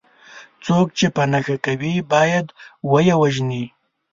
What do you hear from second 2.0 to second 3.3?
باید وه یې